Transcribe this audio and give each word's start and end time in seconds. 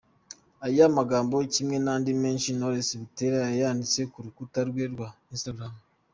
Aya 0.67 0.85
magambo 0.97 1.35
kimwe 1.53 1.77
n'andi 1.83 2.11
menshi 2.21 2.49
Knowless 2.55 2.89
Butera 3.01 3.37
yayanditse 3.49 3.99
ku 4.11 4.17
rukuta 4.25 4.59
rwe 4.69 4.83
rwa 4.93 5.09
Instagram. 5.33 5.73